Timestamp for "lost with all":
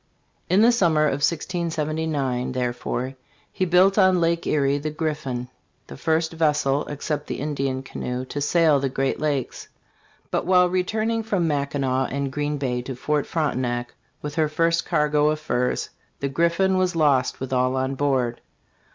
16.95-17.75